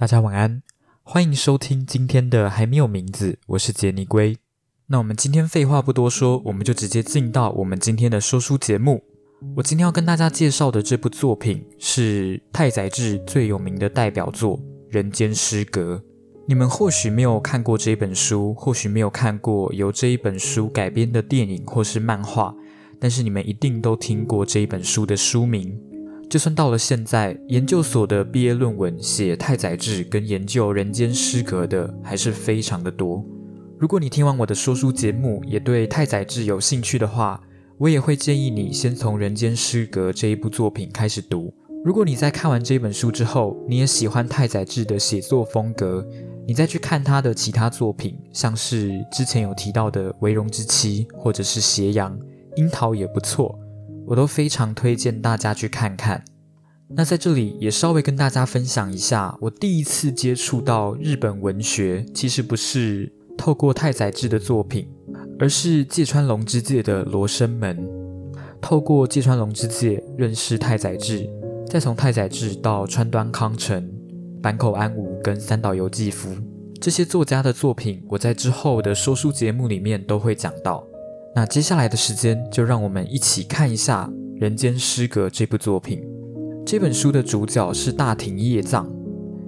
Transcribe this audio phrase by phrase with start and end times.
[0.00, 0.62] 大家晚安，
[1.02, 4.34] 欢迎收听今天的还没有名字，我是杰尼龟。
[4.86, 9.02] 那我们今天废话不多说，我们就直接进到我们今天的说书节目。
[9.56, 14.56] 我今天要跟大家介绍的这部作品是太宰治最有名的代表作
[14.88, 15.96] 《人间失格》。
[16.46, 22.54] 你们或许没有看过这一本书，或许没有看过由这一本书改编的电影或是漫画，
[22.98, 25.78] 但是你们一定都听过这一本书的书名。
[26.30, 33.24] 就算到了现在，研究所的毕业论文写太宰治跟研究《人间失格》的还是非常的多。
[33.80, 37.42] 如果你听完我的说书节目，也对太宰治有兴趣的话，
[37.78, 41.52] 我也会建议你先从《人间失格》这一部作品开始读。
[41.84, 46.06] 如果你在看完这本书之后，你也喜欢太宰治的写作风格，
[46.46, 52.16] 你再去看他的其他作品，像是之前有提到的《为荣之妻》或者是《斜阳》，
[52.54, 53.58] 《樱桃》也不错，
[54.10, 56.24] 我都非常推荐大家去看看。
[56.88, 64.88] 那在这里也稍微跟大家分享一下，我第一次接触到日本文学，其实不是透过太宰治的作品，
[65.38, 67.78] 而是芥川龙之介的《罗生门》。
[68.60, 71.30] 透过芥川龙之介认识太宰治。
[71.68, 73.88] 再从太宰治到川端康成、
[74.42, 76.34] 坂口安吾跟三岛由纪夫
[76.80, 80.84] 这些作家的作品，我在之后的说书节目里面都会讲到。
[81.34, 86.02] 那接下来的时间，就让我们一起看一下《人间失格》这部作品。
[86.66, 88.92] 这本书的主角是大庭叶藏，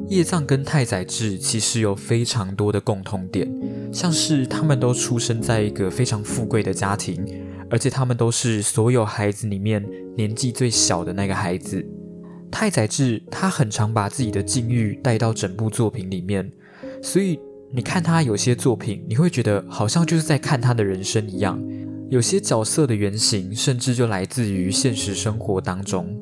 [0.09, 3.53] 叶藏跟太宰治其实有非常多的共通点，
[3.93, 7.25] 像是他们都出生在一个非常富贵的家庭，
[7.69, 9.85] 而且他们都是所有孩子里面
[10.17, 11.85] 年纪最小的那个孩子。
[12.51, 16.49] 太宰治他很常把自己的境遇带到整部作品里面，
[17.03, 17.41] 所以
[17.75, 21.59] 你看他有些作品，你会觉得好像就是在看他的人生一样。
[22.11, 26.15] 有些角色的原型甚至就来自于现实生活当中。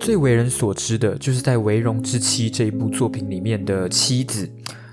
[0.00, 4.48] 最为人所知的就是在《为荣之妻》这一部作品里面的妻子，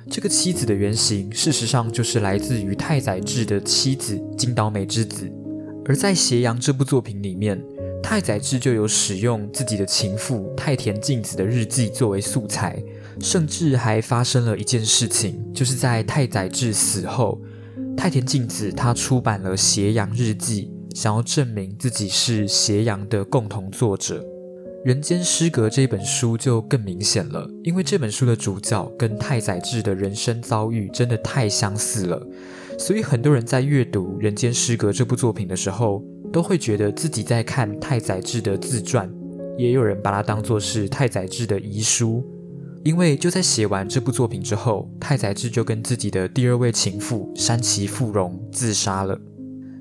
[0.09, 5.27] 这个妻子的原型事实上就是来自于太宰治的妻子金岛美之子。
[5.85, 7.59] 而在《斜阳》这部作品里面。
[8.03, 12.79] 太宰治就有使用自己的情妇太田静子的日记作为素材，
[13.19, 17.41] 甚至还发生了一件事情，就是在太宰治死后，
[17.95, 24.21] 太田静子她出版了《斜阳日记》，想要证明自己是《斜阳》的共同作者。
[24.83, 32.21] 《人间失格》这本书就更明显了，因为这本书的主角跟太宰治的人生遭遇真的太相似了，
[32.77, 36.03] 所以很多人在阅读《人间失格》这部作品的时候。
[36.33, 39.09] 都会觉得自己在看太宰治的自传，
[39.57, 42.21] 也有人把它当作是太宰治的遗书，
[42.85, 49.19] 因为就在写完这部作品之后，太宰治就跟自己的第二位情妇山崎富荣自杀了。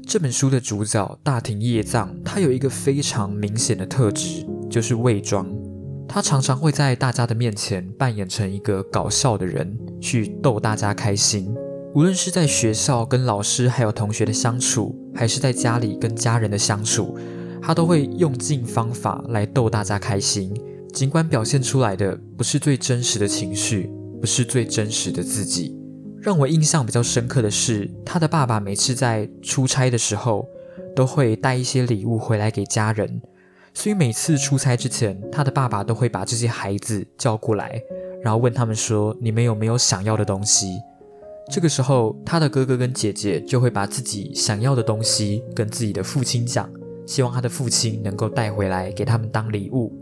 [0.06, 5.46] 这本书的主角大庭叶藏，他有一个非常明显的特质，就是伪装。
[6.08, 11.54] 他常常会在大家的面前扮演成一个搞笑的人，去逗大家开心。
[11.94, 17.14] 无论是在学校跟老师还有同学的相处，还是在家里跟家人的相处，
[17.60, 20.50] 他都会用尽方法来逗大家开心。
[20.94, 23.90] 尽管表现出来的不是最真实的情绪，
[24.20, 25.76] 不是最真实的自己。
[26.22, 30.46] 让我印象比较深刻的是，他的爸爸每次在出差的时候，
[30.94, 33.20] 都会带一些礼物回来给家人。
[33.74, 37.82] 所以每次出差之前，他的爸爸都会把这些孩子叫过来，
[38.22, 40.78] 然后问他们说：“你们有没有想要的东西？”
[41.50, 46.70] 这个时候，他的哥哥跟姐姐就会把自己想要的东西跟自己的父亲讲，
[47.04, 49.92] 希望他的父亲能够带回来给他们当礼物。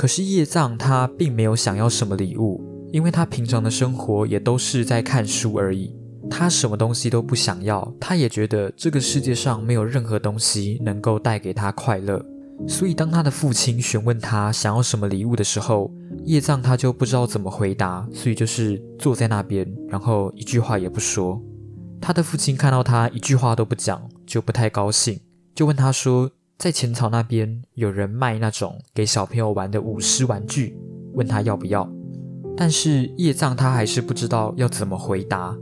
[0.00, 2.58] 可是叶藏他并没有想要什么礼物，
[2.90, 5.94] 因为他平常的生活也都是在看书而已，
[6.30, 7.86] 他什么东西都不想要。
[8.00, 12.24] 他也觉得这个世界上没有任何东西能够带给他快乐。
[12.66, 15.92] 所以，当他的父亲询问他想要什么礼物的时候，
[16.24, 21.38] 叶藏他就不知道怎么回答，所以就是坐在那边，然后一句话也不说。
[22.00, 25.20] 他的父亲看到他一句话都不讲，就不太高兴，
[25.54, 26.30] 就问他说
[26.60, 30.76] ：“在浅草那边有人卖那种给小朋友玩的舞狮玩具，
[31.14, 31.90] 问他要不要。”
[32.54, 35.56] 但是叶藏他还是不知道要怎么回答。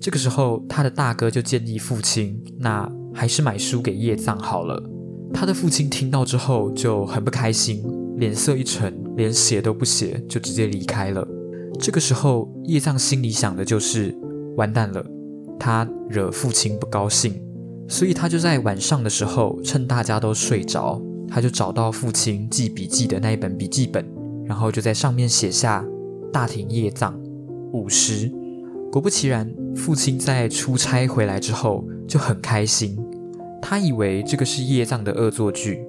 [0.00, 4.82] 这个时候，他的大哥就建议父亲：“那还是买书给叶藏好了。”
[5.34, 7.84] 他的父亲听到之后就很不开心，
[8.16, 11.22] 脸色一沉，连写都不写，就直接离开了。
[11.78, 14.16] 这个时候，叶藏心里想的就是
[14.56, 15.04] 完蛋了，
[15.58, 17.38] 他惹父亲不高兴，
[17.90, 24.06] 所以他就在晚上的时候，趁大家都睡着，他就找到父亲记笔记的那一本笔记本，
[24.46, 25.84] 然后就在上面写下
[26.32, 27.20] “大庭叶藏
[27.72, 28.30] 五十”。
[28.92, 32.96] 果不其然，父亲在出差回来之后就很开心。
[33.60, 35.84] 他以为这个是叶藏的恶作剧，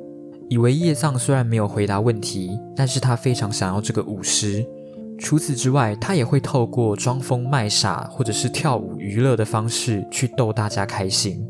[0.49, 4.65] 以为叶藏虽然没有回答问题，但是他非常想要这个舞狮。
[5.19, 11.45] 除此之外，他也会透过装疯卖傻或者是跳舞娱乐的方式去逗大家开心，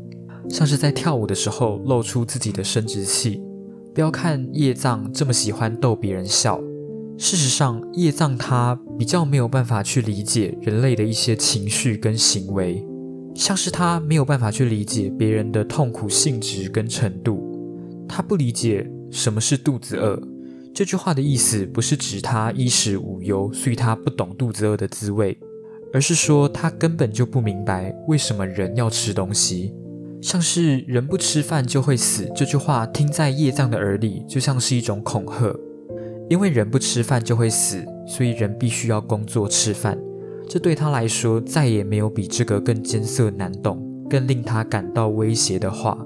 [0.52, 3.42] 像是在跳舞的时候露出自己的生殖器。
[3.94, 6.60] 不要看叶藏这么喜欢逗别人笑，
[7.16, 12.86] 事实上，叶藏他比较没有办法去理解人类的一些情绪跟行为，
[13.34, 20.22] 像是他没有办法去理解别人的痛苦性质跟程度，他不理解什么是肚子饿。
[20.74, 25.38] 这句话的意思不是指他衣食无忧，所以他不懂肚子饿的滋味，
[25.94, 29.74] 而是说他根本就不明白为什么人要吃东西。
[30.22, 35.52] 像是“人不吃饭就会死”这句话，听在叶藏的耳里就像是一种恐吓。
[36.30, 39.98] 因为人不吃饭就会死，所以人必须要工作吃饭。
[40.48, 45.98] 这对他来说，再也没有比这个更艰涩难懂、更令他感到威胁的话。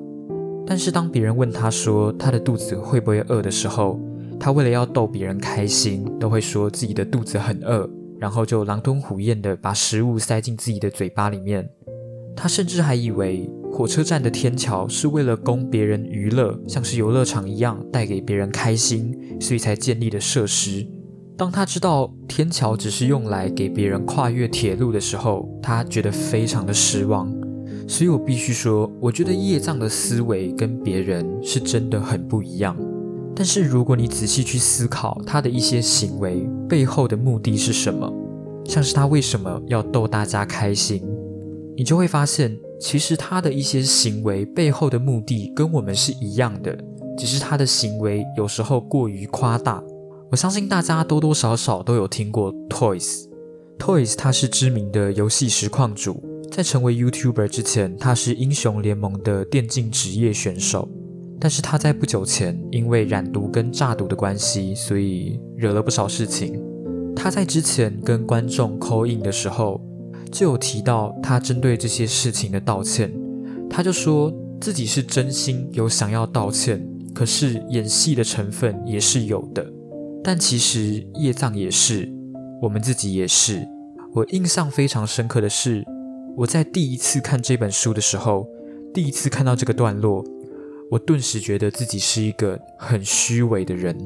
[0.66, 4.00] 但是当别人问他说他的肚子会不会饿的时候，
[4.40, 11.68] 他为了要逗别人开心，都会说自己的肚子很饿，然后就狼吞虎咽地把食物塞进自己的嘴巴里面。
[12.34, 20.86] 他甚至还以为火车站的天桥是为了供别人娱乐，像是游乐场一样带给别人开心，所以才建立的设施。
[21.36, 27.30] 当他知道天桥只是用来给别人跨越铁路的时候，他觉得非常的失望。
[27.86, 32.74] 所以我必须说，我觉得叶藏的思维跟别人是真的很不一样。
[33.34, 38.10] 但是如果你仔细去思考他的一些行为背后的目的是什么，
[38.64, 41.02] 像是他为什么要逗大家开心，
[41.76, 46.76] 你就会发现，其实他的一些行为背后的目的跟我们是一样的，
[47.16, 49.82] 只是他的行为有时候过于夸大。
[50.30, 60.88] 我相信大家多多少少都有听过 Toys，Toys 他是知名的游戏实况主，在成为 YouTuber 之前，他是英雄联盟的电竞职业选手。
[61.38, 66.60] 但是他在不久前因为染毒跟诈毒的关系，所以惹了不少事情。
[67.14, 69.80] 他在之前跟观众 call in 的时候，
[70.36, 73.10] 就有提到他针对这些事情的道歉。
[73.70, 74.30] 他就说
[74.60, 79.66] 自己是真心有想要道歉，可是演戏的成分也是有的。
[80.22, 82.06] 但其实叶藏也是，
[82.60, 83.66] 我们自己也是。
[84.12, 85.82] 我印象非常深刻的是，
[86.36, 88.46] 我在第一次看这本书的时候，
[88.92, 90.22] 第一次看到这个段落。
[90.90, 93.96] 我顿时觉得自己是一个很虚伪的人。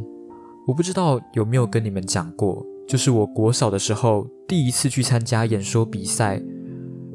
[0.69, 6.43] 我不知道有没有跟你们讲过，就是我国小的时候第一次去参加演说比赛。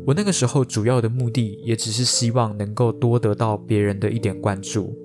[0.07, 4.95] 我那个时候主要的目的也只是希望能够多得到别人的一点关注。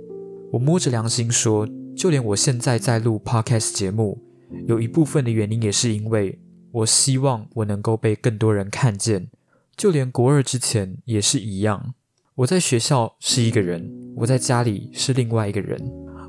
[0.53, 4.23] 我摸着良心说，就连我现在在录 podcast 节目，
[4.69, 6.39] 有一部分的原因也是因为
[6.71, 9.29] 我希望我能够被更多人看见。
[9.77, 11.95] 就连国二之前也是一样。
[12.37, 15.83] 我在学校是一个人，我在家里是另外一个人。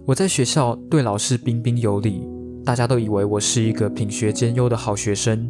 [0.08, 2.28] 我在学校对老师彬彬有礼，
[2.64, 5.50] 大家都以为我是一个品学兼优的好学生，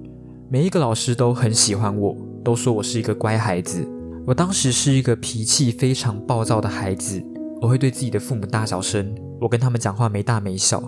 [0.49, 3.85] 每一个老师都很喜欢我，都说我是一个乖孩子。
[4.25, 7.21] 我当时是一个脾气非常暴躁的孩子，
[7.61, 10.81] 我会对自己的父母大小声，我跟他们讲话没大没小。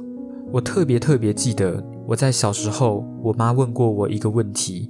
[0.51, 4.89] 我特别特别记得，我在小时候，我妈问过我一个问题，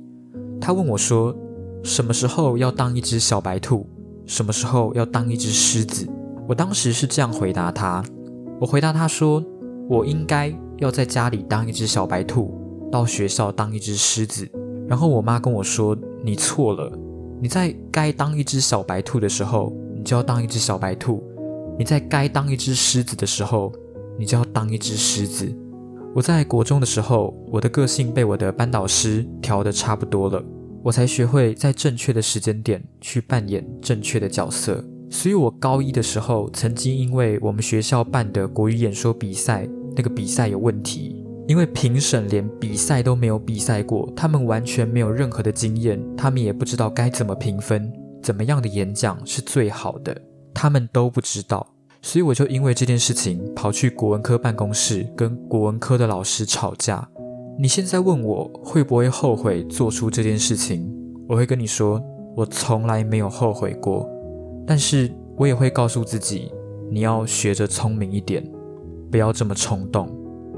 [0.62, 1.36] 她问我说，
[1.82, 3.88] 什么时候要当一只小白兔？
[4.28, 6.08] 什么时候要当一只狮子？
[6.48, 8.04] 我当时是这样回答她。
[8.60, 9.44] 我回答她说
[9.90, 12.54] ：“我应该要在家里当一只小白兔，
[12.92, 14.50] 到学校当一只狮子。”
[14.88, 16.92] 然后我妈跟我说：“你错了，
[17.42, 21.24] 你在该当一只小白兔的时候，你就要当一只小白兔；
[21.80, 23.72] 你在该当一只狮子的时候，
[24.20, 25.52] 你就要当一只狮子。”
[26.14, 30.44] 我在国中的时候，我的个性被我的班导师调得差不多了。
[30.84, 50.16] 我才学会在正确的时间点去扮演正确的角色，所以我高一的时候曾经因为我们学校办的国语演说比赛，那个比赛有问题，因为评审连比赛都没有比赛过，他们完全没有任何的经验，他们也不知道该怎么评分，怎么样的演讲是最好的，
[50.54, 51.68] 他们都不知道，
[52.02, 57.08] 所以我就因为这件事情跑去国文科办公室跟国文科的老师吵架。
[57.60, 60.92] 你现在问我会不会后悔做出这件事情，
[61.30, 62.02] 我会跟你说，
[62.36, 64.10] 我从来没有后悔过。
[64.66, 66.52] 但是我也会告诉自己，
[66.90, 68.44] 你要学着聪明一点，
[69.14, 70.10] 不要这么冲动。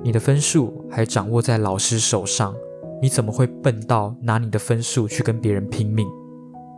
[0.02, 2.56] 你的分数还掌握在老师手上，
[3.02, 6.08] 你怎么会笨到拿你的分数去跟别人拼命？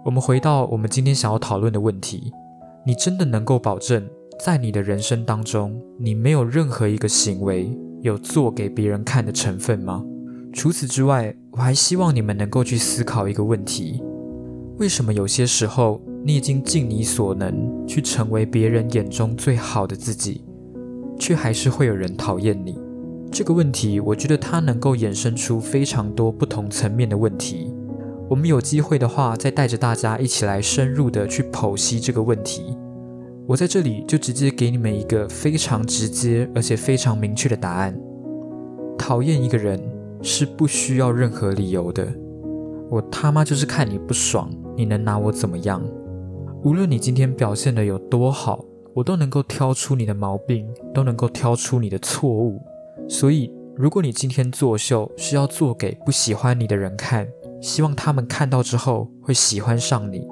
[0.03, 2.31] 我们回到我们今天想要讨论的问题：
[2.83, 4.09] 你真的能够保证，
[4.43, 7.69] 在你的人生当中，你没有任何一个行为？
[8.01, 10.03] 有做给别人看的成分吗？
[10.51, 14.01] 除此之外，我还希望你们能够去思考一个问题：
[14.79, 20.43] 为什么有些时候你已经尽你所能去成为别人眼中最好的自己，
[21.19, 22.77] 却还是会有人讨厌你？
[23.31, 27.73] 这个问题，我觉得它能够衍生出非常多不同层面的问题。
[28.29, 32.77] 我们有机会的话，再带着大家一起来深入的去剖析这个问题。
[33.45, 37.97] 我在这里就直接给你们一个非常直接而且非常明确的答案：
[38.97, 39.81] 讨厌一个人
[40.21, 42.05] 是不需要任何理由的。
[42.89, 45.81] 我他妈就是看你不爽，你能拿我怎么样？
[46.63, 48.65] 无论你今天表现的有多好，
[48.97, 52.59] 我都能够挑出你的毛病，都能够挑出你的错误。
[53.07, 57.27] 所以，如果你今天作秀是要做给不喜欢你的人看，
[57.61, 60.27] 希望他们看到之后会喜欢上你，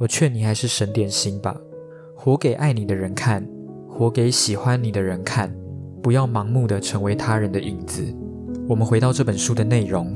[0.00, 1.54] 我劝你还是省点心吧。
[2.16, 3.46] 活给爱你的人看，
[3.86, 5.54] 活给喜欢你的人看，
[6.02, 8.02] 不要盲目的成为他人的影子。
[8.66, 10.10] 我们回到这本书的内容，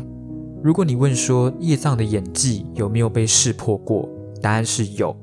[0.62, 4.08] 如果你问说叶藏的演技有没有被识破过，
[4.40, 5.14] 答案是有。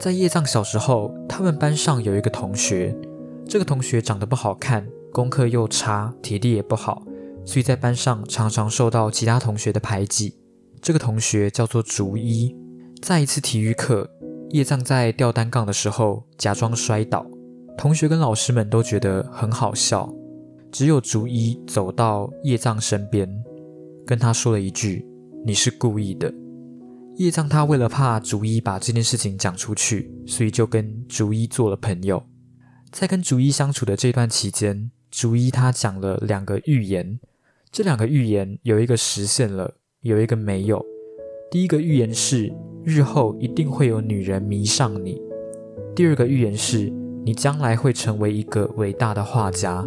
[0.00, 2.96] 在叶藏小时候，他们班上有一个同学，
[3.46, 7.02] 这个同学长得不好看，功课又差，体力也不好，
[7.44, 10.34] 所以在班上常常受到其他同学的排挤。
[10.80, 12.56] 这个同学叫做竹一，
[13.02, 14.10] 在一次体育课。
[14.52, 17.26] 叶藏在吊单杠的时候假装摔倒，
[17.76, 20.10] 同学跟老师们都觉得很好笑，
[20.72, 23.28] 只有竹一走到叶藏身边，
[24.06, 25.06] 跟他说了一句
[25.44, 26.32] ：“你是故意的。”
[27.20, 32.24] 叶藏他为了怕竹一把这件事情讲出去，所以就跟竹一做了朋友。
[32.90, 37.20] 在跟竹一相处的这段期间，竹一他讲了两个预言，
[37.70, 40.82] 这两个预言有一个实现了，有一个没有。
[41.50, 42.50] 第一个预言是。
[42.82, 45.20] 日后一定会有女人迷上你。
[45.94, 46.90] 第二个预言是，
[47.26, 49.86] 你将来会成为一个伟大的画家。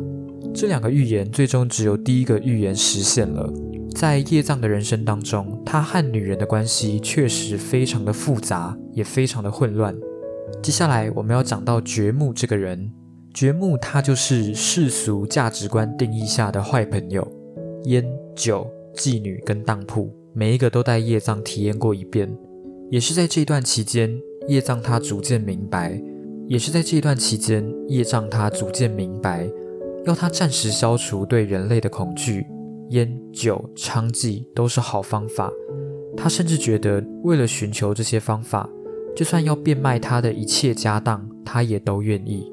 [0.53, 3.51] 这两个预言最终只有第一个预言实现了。
[3.95, 9.95] 在叶藏的人生当中，他和女人的关系确实非常的复杂，也非常的混乱。
[10.61, 12.91] 接下来我们要讲到掘木这个人，
[13.33, 17.25] 掘木他就是世俗价值观定义下的坏朋友，
[17.85, 18.03] 烟
[18.35, 22.29] 酒、妓女跟当铺，每一个都带叶藏体验过一遍。
[22.89, 25.99] 也是在这段期间，叶藏他逐渐明白；
[26.47, 29.49] 也是在这段期间，叶藏他逐渐明白，
[30.05, 32.45] 要他暂时消除对人类的恐惧，
[32.89, 35.51] 烟酒娼妓都是好方法。
[36.15, 38.69] 他甚至觉得，为了寻求这些方法，
[39.15, 42.51] 就算要变卖他的一切家当，他也都愿意。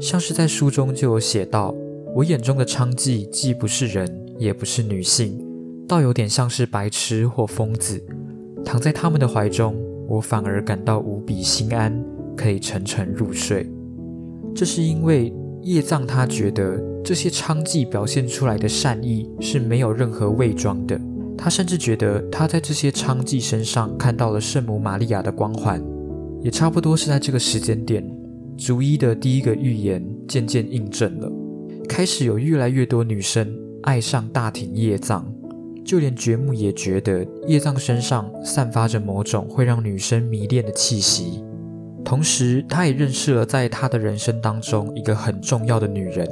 [0.00, 1.74] 像是在书中就有写到
[2.14, 5.44] ：“我眼中的娼妓既不是人，也不是女性，
[5.88, 8.02] 倒有点像是白痴或疯子。”
[8.64, 9.76] 躺在他们的怀中，
[10.08, 11.92] 我反而感到无比心安，
[12.36, 13.68] 可以沉沉入睡。
[14.54, 21.00] 这是因为叶藏他觉得这些娼妓表现出来的善意是没有任何伪装的。
[21.36, 25.82] 他甚至觉得他在这些娼妓身上看到了圣母玛利亚的光环。
[26.40, 28.04] 也差不多是在这个时间点，
[28.56, 31.30] 逐一的第一个预言渐渐印证了，
[31.88, 35.32] 开始有越来越多女生爱上大庭叶藏。
[35.84, 41.44] 就连掘木也觉得叶藏身上散发着某种会让女生迷恋的气息，
[42.04, 46.28] 同时他也认识了在他的人生当中一个很重要的女人。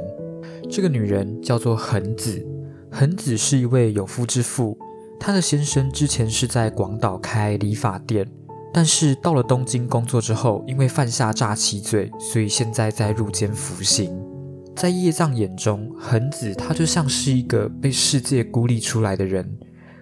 [0.71, 2.41] 这个女人叫做恒子。
[2.89, 4.77] 恒子是一位有夫之妇，
[5.19, 8.25] 她的先生之前是在广岛开理发店，
[8.73, 14.17] 但是到了东京工作之后，因为犯下诈欺罪，所以现在在入监服刑。
[14.73, 19.45] 在叶藏眼中，恒子她就像是一个被世界孤立出来的人。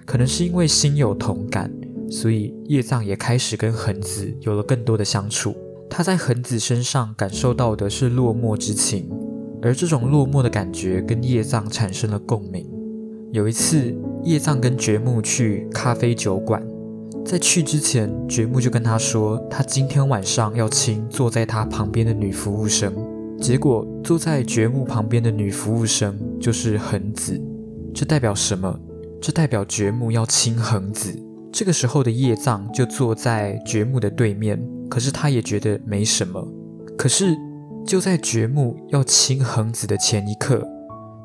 [0.05, 1.71] 可能是因为心有同感，
[2.11, 5.55] 所以叶藏也开始跟恒子有了更多的相处。
[5.89, 9.09] 他在恒子身上感受到的是落寞之情，
[9.61, 12.67] 而这种落寞的感觉跟叶藏产生了共鸣。
[13.31, 16.65] 有一次，叶藏跟觉木去咖啡酒馆，
[17.25, 22.93] 在去之前，觉木就跟他说，他今天晚上要亲坐在他旁边的女服务生。
[23.39, 27.39] 结果坐在觉木旁边的女服务生就是恒子，
[27.93, 28.79] 这代表什么？
[29.21, 31.13] 这代表觉木要亲恒子。
[31.51, 36.45] 这个时候的叶藏就坐在觉木的对面，可是他也觉得没什么。
[36.97, 37.35] 可是
[37.85, 40.65] 就在掘木要亲恒子的前一刻，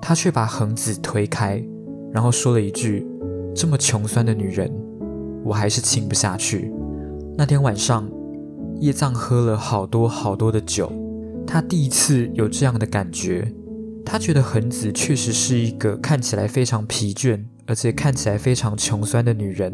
[0.01, 1.63] 他却把恒子推开，
[2.13, 3.07] 然后说了一句
[3.55, 4.71] ：“这么穷酸的女人，
[5.45, 6.73] 我还是亲不下去。”
[7.37, 8.09] 那天晚上，
[8.81, 10.91] 叶藏喝了好多好多的酒。
[11.47, 13.53] 他第一次有这样的感觉，
[14.05, 19.73] 他觉得恒子确实是一个看起来非常疲倦，而且看起来非常穷酸的女人。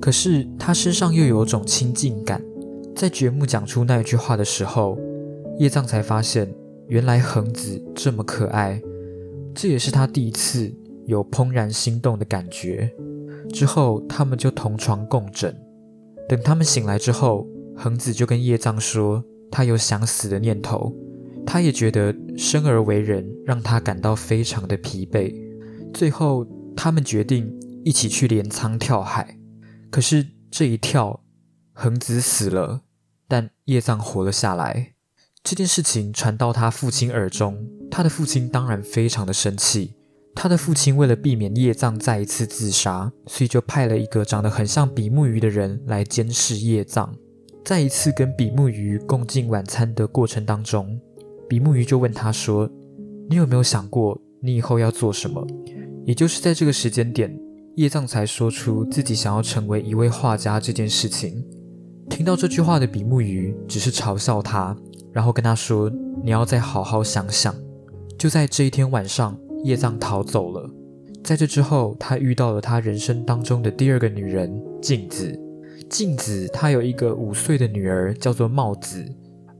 [0.00, 2.42] 可是她身上又有种亲近感。
[2.94, 4.98] 在掘木讲出那句话的时候，
[5.62, 6.52] 叶藏才发现，
[6.88, 8.82] 原来恒子这么可爱。
[9.54, 10.74] 这也是他第一次
[11.06, 12.92] 有怦然心动的感觉。
[13.52, 15.56] 之后他们就同床共枕。
[16.28, 19.24] 等他们醒来之后，恒子就跟叶藏说。
[19.52, 20.92] 他有想死的念头，
[21.46, 25.32] 他也觉得生而为人让他感到非常的疲惫。
[25.92, 27.54] 最后，他们决定
[27.84, 29.38] 一起去镰仓跳海。
[29.90, 31.22] 可是这一跳，
[31.74, 32.80] 恒子死了，
[33.28, 34.91] 但叶藏活了下来。
[35.44, 37.58] 这件事情传到他父亲耳中，
[37.90, 39.94] 他的父亲当然非常的生气。
[40.34, 47.12] 他的父亲为了避免叶藏再一次自杀，所以就派了一个长得很像比目鱼的人来监视叶藏。
[47.64, 50.98] 在一次跟比目鱼共进晚餐的过程当中，
[51.48, 52.70] 比目鱼就问他说
[53.28, 55.44] ：“你有没有想过你以后要做什么？”
[56.06, 57.36] 也就是在这个时间点，
[57.74, 61.44] 叶藏才说出自己想要成为一位画家这件事情。
[62.08, 64.76] 听到这句话的比目鱼只是嘲笑他，
[65.12, 65.90] 然后跟他说
[66.22, 67.54] ：“你要再好好想想。”
[68.18, 70.70] 就在这一天晚上，叶藏逃走了。
[71.22, 75.38] 在这之后，他遇到了他人生当中的第二个女人镜子。
[75.88, 79.04] 镜子她有一个五岁的女儿，叫做帽子，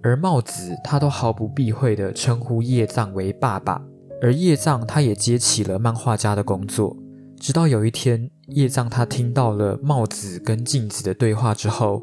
[0.02, 3.82] 而帽子她都毫不避讳地称呼叶藏为爸爸。
[4.22, 6.96] 而叶藏他也接起了漫画家的工作，
[7.40, 12.02] 直到有一天，叶藏他听到了帽子跟镜子的对话之后，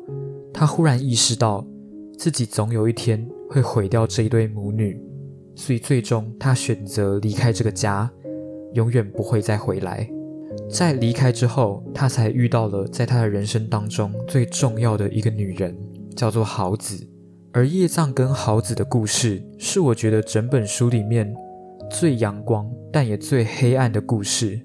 [0.54, 1.66] 他忽然意识到
[2.18, 5.02] 自己总有一天会毁掉这一对母女，
[5.56, 8.10] 所以最终他选择离开这个家，
[8.74, 10.08] 永远不会再回来。
[10.70, 15.76] 在离开之后，他才遇到了在他的人生当中最重要的一个女人，
[16.16, 17.08] 叫做豪子。
[17.52, 21.36] 而叶藏跟豪子的故事，是我觉得整本书里面。
[21.90, 24.62] 最阳光，但也最黑暗的故事，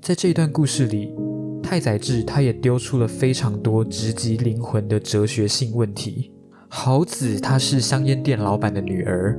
[0.00, 1.14] 在这一段故事里，
[1.62, 6.32] 太宰治他也丢出了非常多直击灵魂的哲学性问题。
[6.74, 9.38] 豪子她是香烟店老板的女儿，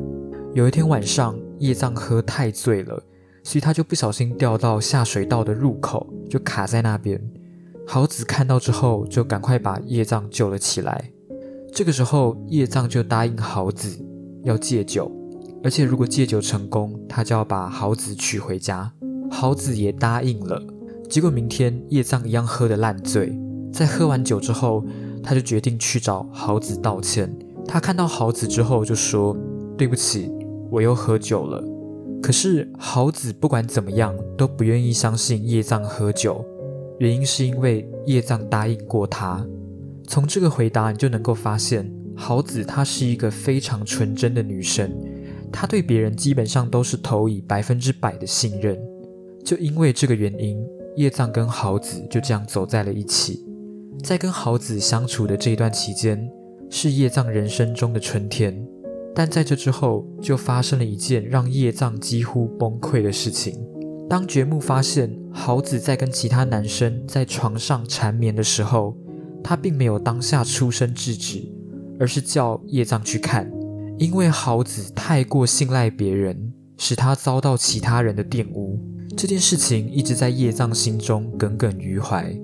[0.54, 3.04] 有一天晚上，叶藏喝太醉了，
[3.42, 7.20] 所以他就不小心掉到下水道的入口，就卡在那边。
[7.88, 11.10] 豪子看到之后，就赶快把叶藏救了起来。
[11.74, 13.98] 这个时候，叶藏就答应豪子
[14.44, 15.12] 要戒酒。
[15.64, 18.94] 而且，如果戒酒成功，他就要把豪子娶回家。
[19.32, 20.62] 豪子也答应了。
[21.10, 23.36] 结果明天叶藏一样喝得烂醉，
[23.74, 24.86] 在喝完酒之后，
[25.24, 27.34] 他就决定去找豪子道歉。
[27.66, 29.36] 他看到豪子之后就说
[29.78, 30.30] ：“对不起，
[30.70, 31.64] 我又喝酒了。”
[32.22, 36.46] 可是豪子不管怎么样都不愿意相信叶藏喝酒，
[37.00, 39.46] 原因是因为叶藏答应过他。
[40.08, 44.92] 从这个回答你就能够发现，豪子她是一个非常纯真的女生。
[45.52, 48.78] 他对别人基本上都是投以百分之百的信任，
[49.46, 50.58] 就因为这个原因，
[50.96, 53.46] 叶藏跟豪子就这样走在了一起。
[54.04, 56.30] 在跟豪子相处的这一段期间，
[56.70, 58.54] 是叶藏人生中的春天。
[59.16, 63.66] 但在这之后，就发生了一件让叶藏几乎崩溃的事情。
[64.10, 68.98] 当觉木发现豪子在跟其他男生在床上缠绵的时候，
[69.42, 71.42] 他并没有当下出声制止，
[71.98, 73.50] 而是叫叶藏去看。
[73.98, 78.78] 因为豪子太过信赖别人，使他遭到其他人的玷污。
[79.16, 82.38] 这件事情一直在叶藏心中耿耿于怀。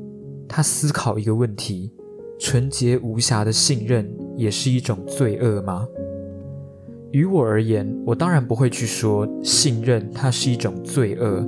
[0.49, 1.91] 他思考一个问题：
[2.39, 5.87] 纯洁无瑕的信任也是一种罪恶吗？
[7.11, 11.47] 于我而言，我当然不会去说信任它是一种罪恶。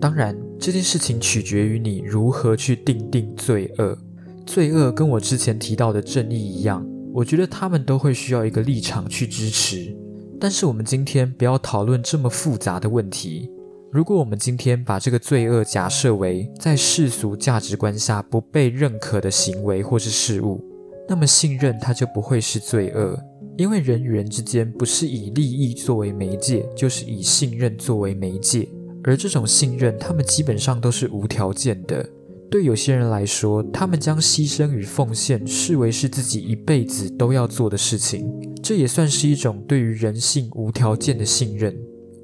[0.00, 3.98] 当然，这件事情取决于你如何去定定罪恶。
[4.46, 6.86] 罪恶跟我之前提到的正义一样。
[7.12, 9.96] 我觉得他们都会需要一个立场去支持，
[10.38, 13.50] 但是我们今天不要讨论这么复杂的问题。
[13.96, 20.62] 如果我们今天把这个罪恶假设为在世俗价值观下不被认可的行为或是事物，
[21.08, 23.18] 那么信任它就不会是罪恶，
[23.56, 28.68] 因为人与人之间不是以利益作为媒介，就是以信任作为媒介，
[29.02, 32.06] 而这种信任，他们基本上都是无条件的。
[32.50, 38.30] 对有些人来说，他们将牺牲与奉献视为是自己一辈子都要做的事情，
[38.62, 41.74] 这也算是一种对于人性无条件的信任。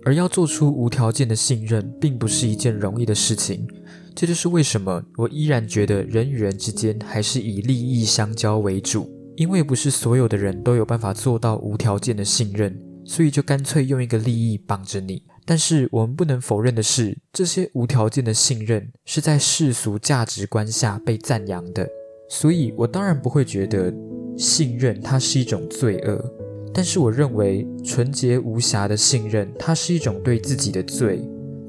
[0.04, 3.66] 而要做出无条件的信任，并不是一件容易的事情。
[4.14, 15.22] 这就是为什么我依然觉得人与人之间还是以利益相交为主，因为不是所有的人都有办法做到无条件的信任，所以就干脆用一个利益绑着你。
[15.44, 21.88] 但是我们不能否认的是，这些无条件的信任是在世俗价值观下被赞扬的。
[22.28, 23.92] 所以，我当然不会觉得
[24.36, 26.41] 信任它是一种罪恶。
[26.74, 31.22] 但是，我认为纯洁无瑕的信任，它是一种对自己的罪。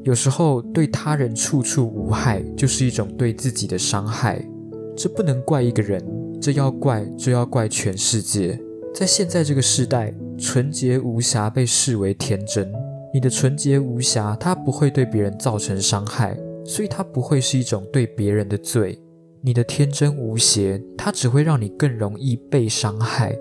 [0.03, 4.43] 有时候，对他人处处无害，就是一种对自己的伤害。
[4.95, 6.03] 这不能怪一个人，
[6.41, 8.59] 这要怪就要怪全世界。
[8.93, 12.71] 在现在这个时代，纯洁无瑕被视为天真。
[13.13, 18.99] 你的纯洁无瑕，它不会对别人造成伤害，所以它不会是一种对别人的罪。
[19.41, 23.37] 你的天真无邪，它只会让你更容易被伤害，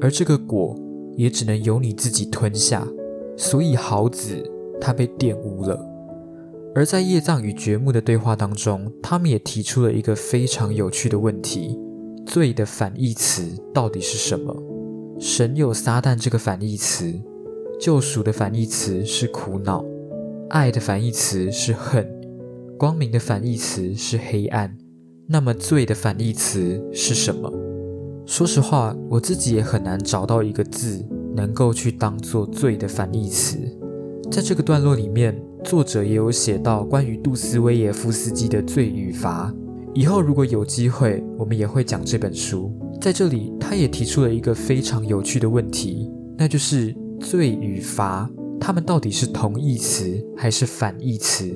[0.00, 0.78] 而这个果
[1.16, 2.86] 也只能由你自己吞下。
[3.36, 4.42] 所以豪子
[4.80, 5.78] 他被玷污了。
[6.74, 11.78] 而在叶藏与掘木的对话当中，他们也提出了一个非常有趣的问题：
[12.26, 14.54] 罪的反义词到底是什么？
[15.18, 17.12] 神有撒旦这个反义词，
[17.80, 19.82] 救赎的反义词是苦恼，
[20.50, 22.06] 爱的反义词是恨，
[22.78, 24.76] 光明的反义词是黑暗。
[25.26, 27.50] 那么罪的反义词是什么？
[28.26, 31.00] 说实话，我自己也很难找到一个字
[31.32, 33.56] 能够去当做罪的反义词。
[34.32, 39.54] 在这个段落里面，作者也有写到关于杜斯威耶夫斯基的罪与罚。
[39.94, 42.72] 以后如果有机会，我们也会讲这本书。
[43.00, 48.28] 在这里，他也提出了一个非常有趣的问题，那就是罪与罚，
[48.60, 51.48] 他们到底是同义词还是反义词？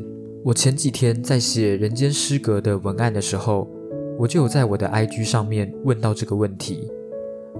[0.44, 3.68] 我前几天在写《人间失格》的文案的时候，
[4.20, 6.86] 我就有在我的 IG 上面问到这个问题，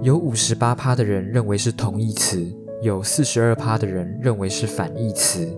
[0.03, 5.49] 有五十八趴的人认为是同义词，有四十二趴的人认为是反义词。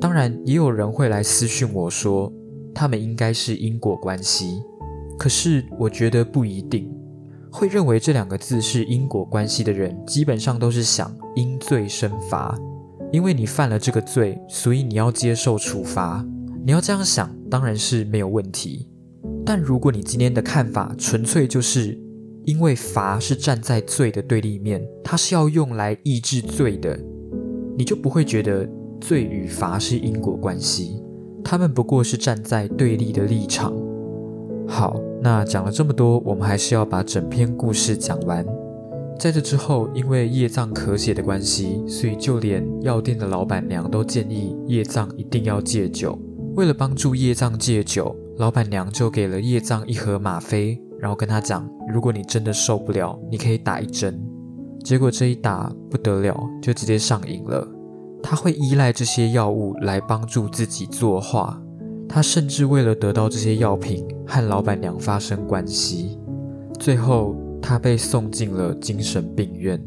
[0.00, 2.32] 当然，也有人会来私讯我说，
[2.74, 4.60] 他们应该是因果关系。
[5.16, 6.92] 可是我觉得不一定。
[7.52, 12.58] 会认为这两个字是因果关系的人，基本上都是想因罪生罚，
[13.12, 16.26] 因为你犯了这个罪，所以你要接受处罚。
[16.64, 18.89] 你要这样想，当然是没有问题。
[19.52, 21.98] 但如果你今天的看法纯粹就是
[22.44, 26.96] 因为罚是站在罪的对立面，它是要用来抑制罪的，
[27.76, 28.64] 你就不会觉得
[29.00, 31.02] 罪与罚是因果关系，
[31.42, 33.74] 他们不过是站在对立的立场。
[34.68, 35.00] 好。
[35.20, 38.46] 那讲了这么多，我们还是要把整篇故事讲完。
[39.18, 46.16] 在这之后，因为叶藏咳血的关系，所以就连药店的老板娘都建议叶藏一定要戒酒。
[46.54, 54.18] 为了帮助叶藏戒酒，老板娘就给了叶藏一盒吗啡，然后跟他讲：如果你真的受不了，你可以打一针。
[54.82, 57.68] 结果这一打不得了，就直接上瘾了。
[58.22, 61.60] 他会依赖这些药物来帮助自己作画。
[62.08, 66.18] 他甚至为了得到这些药品，和老板娘发生关系，
[66.78, 69.78] 最后他被送进了精神病院。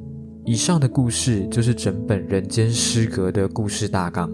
[0.46, 4.32] 以上的故事就是整本《人间失格》的故事大纲。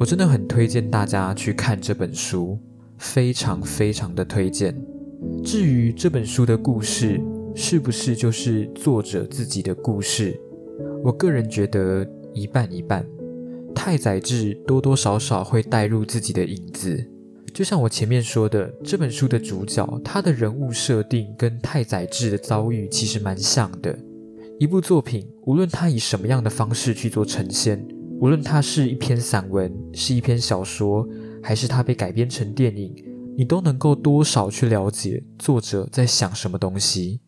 [0.00, 2.58] 我真的很推荐大家去看这本书，
[3.04, 4.74] 非常非常的推荐。
[5.44, 7.20] 至于这本书的故事
[7.54, 10.40] 是不是就是作者自己的故事，
[11.04, 13.06] 我个人觉得一半一半。
[13.74, 17.06] 太宰治多多少少会带入自己的影子。
[17.52, 23.96] 就像我前面说的，这本书的主角，他的人物设定跟太宰治的遭遇其实蛮像的。
[24.58, 27.86] 一部作品，无论他以什么样的方式去做呈现，
[28.20, 31.06] 无论它是一篇散文，是一篇小说，
[31.44, 32.94] 还是它被改编成电影，
[33.36, 37.20] 你都能够多少去了解作者在想什么东西。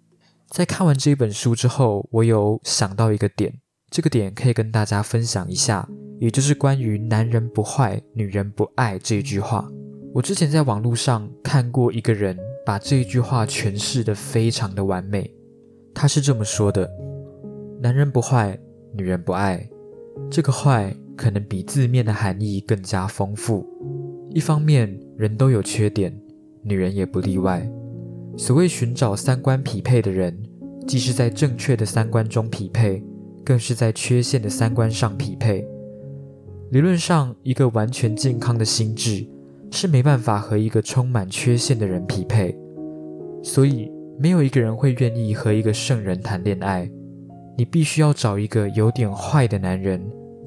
[0.49, 3.53] 在看完这本书之后，我有想到一个点，
[3.91, 5.87] 这个点可以跟大家分享一下，
[6.19, 9.69] 也就是关于“男人不坏，女人不爱”这一句话。
[10.15, 15.31] 我之前在网络上看过一个人把这句话诠释的非常的完美。
[15.93, 16.91] 他是这么说的
[17.83, 18.59] ：“男人不坏，
[18.95, 19.69] 女人不爱。
[20.31, 23.67] 这个坏可能比字面的含义更加丰富。
[24.37, 26.15] 一方面，人都有缺点，
[26.63, 27.67] 女人也不例外。
[28.37, 30.39] 所谓寻找三观匹配的人，
[30.87, 33.03] 既是在正确的三观中匹配，
[33.43, 35.67] 更是在缺陷的三观上匹配。
[36.71, 39.27] 理论上，一个完全健康的心智。”
[39.73, 42.55] 是没办法和一个充满缺陷的人匹配，
[43.43, 46.89] 所以没有一个人会愿意和一个圣人谈恋爱。
[47.57, 49.99] 你必须要找一个有点坏的男人，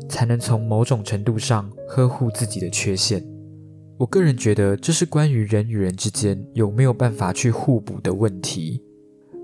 [0.07, 3.25] 才能从某种程度上呵护自己的缺陷。
[3.99, 8.81] 我个人觉得这是关于人与人之间有没有办法去互补的问题。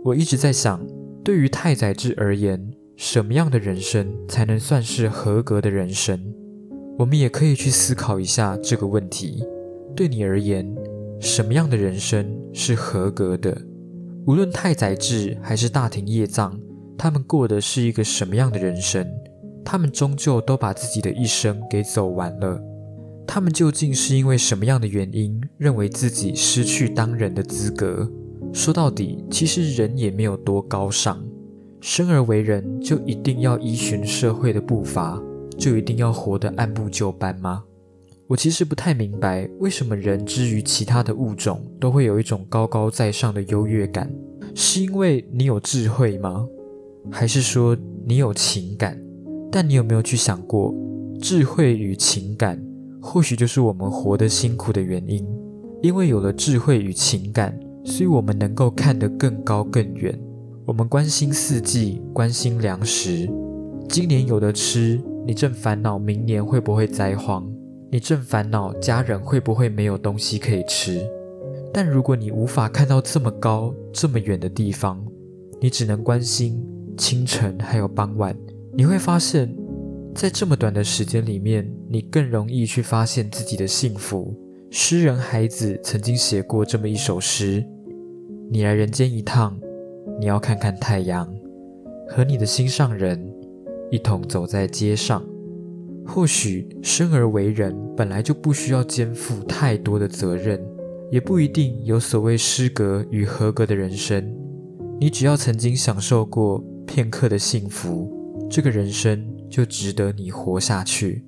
[0.01, 0.79] 我一直在想，
[1.25, 6.33] 对于太宰治而言，什么样的人生才能算是合格的人生？
[6.97, 9.43] 我们也可以去思考一下这个问题。
[9.93, 10.73] 对你而言，
[11.19, 13.61] 什么样的人生是合格的？
[14.25, 16.57] 无论太宰治还是大庭叶藏，
[16.97, 19.05] 他们过的是一个什么样的人生？
[19.65, 22.57] 他们终究都把自己的一生给走完了。
[23.27, 28.09] 他们究竟是因为什么样的原因，认为自己失去当人的资格？
[28.53, 31.21] 说到底，其实人也没有多高尚。
[31.81, 35.21] 生而为人，就一定要依循社会的步伐，
[35.57, 37.63] 就一定要活得按部就班吗？
[38.27, 44.11] 我其实不太明白，为什么人之于其他的物种都会有一种高高在上的优越感？
[44.55, 46.47] 是因为你有智慧吗？
[47.11, 48.99] 还是说你有情感？
[49.51, 50.73] 但你有没有去想过，
[51.21, 52.59] 智慧与情感
[53.05, 55.23] 或许就是我们活得辛苦的原因？
[55.83, 60.19] 因为有了智慧与情感，所以我们能够看得更高更远。
[60.65, 63.29] 我们关心四季，关心粮食。
[63.87, 67.47] 今年有的吃，你正烦恼明年会不会灾荒，
[67.91, 71.07] 你正烦恼家人会不会没有东西可以吃。
[71.71, 75.05] 但如果你无法看到这么高、这么远的地方，
[75.61, 76.59] 你只能关心
[76.97, 78.35] 清晨还有傍晚，
[78.73, 79.55] 你会发现，
[80.15, 84.33] 在这么短的时间里面，你更容易去发现自己的幸福。
[84.71, 87.61] 诗人孩子曾经写过这么一首诗
[88.49, 89.59] ：“你来人间一趟，
[90.17, 91.27] 你要看看太阳，
[92.07, 93.29] 和你的心上人
[93.91, 95.21] 一同走在街上。
[96.07, 100.63] 或许生而为人本来就不需要肩负太多的责任，
[101.11, 104.33] 也不一定有所谓失格与合格的人生。
[104.97, 108.09] 你只要曾经享受过片刻的幸福，
[108.49, 111.25] 这个人生就值得你活下去。”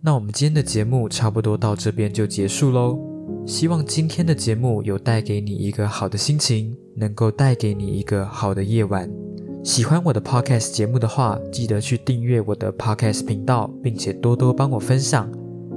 [0.00, 2.98] 那我们今天的节目差不多到这边就结束喽。
[3.46, 9.10] 希望今天的节目有带给你一个好的心情，能够带给你一个好的夜晚。
[9.64, 15.30] 喜欢我的 podcast 节目的话，记得去订阅我的 podcast 频道，并且多多帮我分享。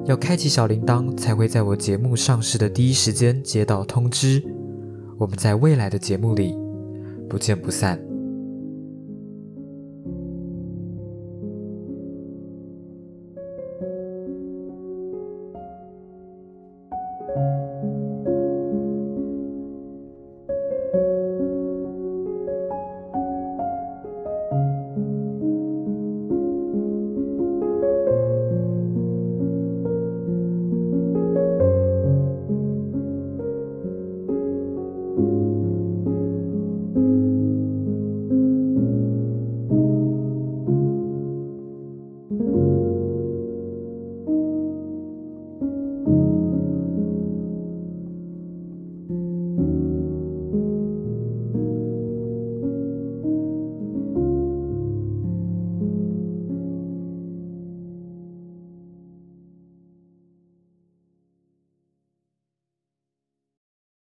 [0.06, 4.44] 要开启小铃铛，才会在我节目上市的第一时间接到通知。
[5.18, 6.56] 我们在未来的节目里
[7.30, 8.11] 不见不散。